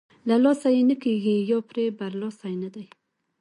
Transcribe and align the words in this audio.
له 0.27 0.35
لاسه 0.43 0.67
یې 0.75 0.81
نه 0.89 0.95
کېږي 1.03 1.35
یا 1.49 1.57
پرې 1.69 1.85
برلاسۍ 1.99 2.53
نه 2.63 2.69
دی. 2.75 2.85